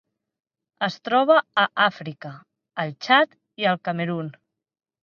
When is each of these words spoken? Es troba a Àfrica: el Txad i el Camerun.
Es 0.87 0.95
troba 1.09 1.35
a 1.65 1.67
Àfrica: 1.85 2.33
el 2.87 2.95
Txad 3.07 3.39
i 3.65 3.71
el 3.75 3.83
Camerun. 3.89 4.35